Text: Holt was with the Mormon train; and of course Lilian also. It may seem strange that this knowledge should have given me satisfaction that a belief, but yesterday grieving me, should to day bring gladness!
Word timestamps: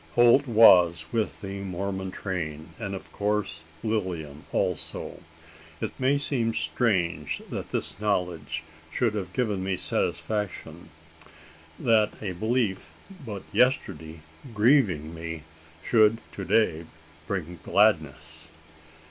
Holt 0.15 0.47
was 0.47 1.05
with 1.11 1.41
the 1.41 1.59
Mormon 1.59 2.09
train; 2.09 2.69
and 2.79 2.95
of 2.95 3.11
course 3.11 3.61
Lilian 3.83 4.45
also. 4.51 5.21
It 5.79 5.91
may 5.99 6.17
seem 6.17 6.55
strange 6.55 7.39
that 7.51 7.69
this 7.69 7.99
knowledge 7.99 8.63
should 8.91 9.13
have 9.13 9.31
given 9.31 9.63
me 9.63 9.77
satisfaction 9.77 10.89
that 11.77 12.13
a 12.19 12.31
belief, 12.31 12.91
but 13.23 13.43
yesterday 13.53 14.21
grieving 14.55 15.13
me, 15.13 15.43
should 15.83 16.17
to 16.31 16.45
day 16.45 16.87
bring 17.27 17.59
gladness! 17.61 18.49